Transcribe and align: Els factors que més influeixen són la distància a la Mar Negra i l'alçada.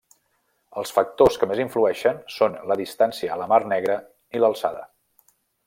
Els 0.81 0.93
factors 0.95 1.37
que 1.41 1.49
més 1.51 1.61
influeixen 1.65 2.23
són 2.37 2.57
la 2.71 2.79
distància 2.81 3.37
a 3.37 3.39
la 3.43 3.49
Mar 3.53 3.61
Negra 3.75 3.99
i 4.39 4.43
l'alçada. 4.43 4.85